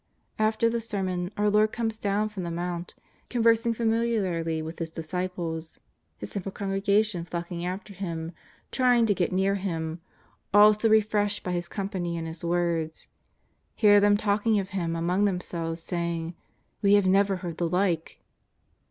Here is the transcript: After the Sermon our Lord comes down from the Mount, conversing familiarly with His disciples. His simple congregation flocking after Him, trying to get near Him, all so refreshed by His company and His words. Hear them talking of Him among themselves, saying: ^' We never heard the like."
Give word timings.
After 0.39 0.67
the 0.67 0.81
Sermon 0.81 1.29
our 1.37 1.47
Lord 1.51 1.71
comes 1.73 1.99
down 1.99 2.29
from 2.29 2.41
the 2.41 2.49
Mount, 2.49 2.95
conversing 3.29 3.71
familiarly 3.75 4.59
with 4.59 4.79
His 4.79 4.89
disciples. 4.89 5.79
His 6.17 6.31
simple 6.31 6.51
congregation 6.51 7.23
flocking 7.23 7.63
after 7.63 7.93
Him, 7.93 8.31
trying 8.71 9.05
to 9.05 9.13
get 9.13 9.31
near 9.31 9.53
Him, 9.53 10.01
all 10.55 10.73
so 10.73 10.89
refreshed 10.89 11.43
by 11.43 11.51
His 11.51 11.67
company 11.69 12.17
and 12.17 12.27
His 12.27 12.43
words. 12.43 13.09
Hear 13.75 13.99
them 13.99 14.17
talking 14.17 14.57
of 14.57 14.69
Him 14.69 14.95
among 14.95 15.25
themselves, 15.25 15.83
saying: 15.83 16.31
^' 16.31 16.33
We 16.81 16.99
never 16.99 17.35
heard 17.35 17.59
the 17.59 17.69
like." 17.69 18.21